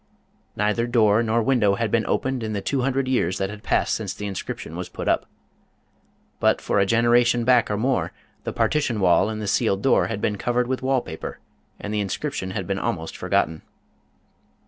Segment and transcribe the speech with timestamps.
[0.55, 3.93] Neither door nor window had been opened in the two hundred years that had passed
[3.93, 5.27] since the inscription was put up.
[6.39, 8.11] But for a generation back or more,
[8.43, 11.37] the partition wall and the sealed door had been covered with wall paper,
[11.79, 13.61] and the inscription had been almost for gotten.